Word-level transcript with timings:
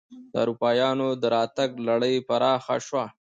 د 0.31 0.33
اروپایانو 0.43 1.07
دراتګ 1.23 1.69
لړۍ 1.87 2.15
پراخه 2.27 2.77
شوه. 2.87 3.05